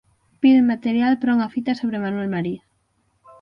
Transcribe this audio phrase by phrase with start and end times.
[0.41, 2.61] Piden material para unha fita sobre Manuel María